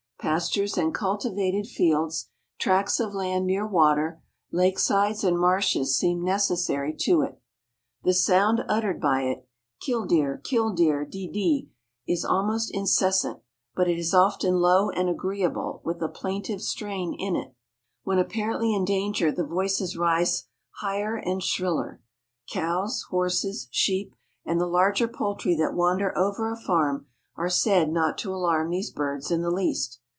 Pastures 0.33 0.77
and 0.77 0.93
cultivated 0.93 1.65
fields, 1.65 2.29
tracts 2.59 2.99
of 2.99 3.15
land 3.15 3.47
near 3.47 3.65
water, 3.65 4.21
lakesides 4.53 5.23
and 5.23 5.35
marshes 5.35 5.97
seem 5.97 6.23
necessary 6.23 6.93
to 6.99 7.23
it. 7.23 7.41
The 8.03 8.13
sound 8.13 8.63
uttered 8.69 9.01
by 9.01 9.23
it, 9.23 9.47
kildeer, 9.81 10.39
kildeer, 10.43 11.05
dee, 11.05 11.27
dee, 11.27 11.71
is 12.07 12.23
almost 12.23 12.69
incessant, 12.71 13.39
but 13.75 13.87
it 13.89 13.97
is 13.97 14.13
often 14.13 14.57
low 14.57 14.91
and 14.91 15.09
agreeable, 15.09 15.81
with 15.83 15.99
a 16.03 16.07
plaintive 16.07 16.61
strain 16.61 17.15
in 17.17 17.35
it. 17.35 17.55
When 18.03 18.19
apparently 18.19 18.75
in 18.75 18.85
danger 18.85 19.31
the 19.31 19.43
voice 19.43 19.81
rises 19.95 20.45
higher 20.81 21.15
and 21.15 21.41
shriller. 21.41 21.99
Cows, 22.47 23.07
horses, 23.09 23.69
sheep, 23.71 24.13
and 24.45 24.61
the 24.61 24.67
larger 24.67 25.07
poultry 25.07 25.55
that 25.55 25.73
wander 25.73 26.15
over 26.15 26.51
a 26.51 26.55
farm 26.61 27.07
are 27.35 27.49
said 27.49 27.91
not 27.91 28.19
to 28.19 28.31
alarm 28.31 28.69
these 28.69 28.91
birds 28.91 29.31
in 29.31 29.41
the 29.41 29.49
least. 29.51 29.97